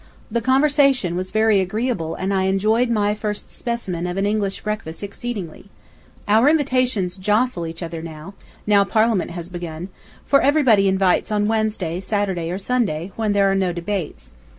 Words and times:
The 0.31 0.41
conversation 0.41 1.15
was 1.15 1.29
very 1.29 1.59
agreeable 1.59 2.15
and 2.15 2.33
I 2.33 2.45
enjoyed 2.45 2.89
my 2.89 3.13
first 3.13 3.51
specimen 3.51 4.07
of 4.07 4.17
an 4.17 4.25
English 4.25 4.61
breakfast 4.61 5.03
exceedingly.... 5.03 5.69
Our 6.27 6.49
invitations 6.49 7.17
jostle 7.17 7.67
each 7.67 7.83
other, 7.83 8.01
now 8.01 8.83
Parliament 8.83 9.29
has 9.29 9.49
begun, 9.49 9.89
for 10.25 10.41
everybody 10.41 10.87
invites 10.87 11.31
on 11.31 11.47
Wednesday, 11.47 11.99
Saturday, 11.99 12.49
or 12.49 12.57
Sunday, 12.57 13.11
when 13.15 13.33
there 13.33 13.51
are 13.51 13.53
no 13.53 13.71
debates. 13.71 14.31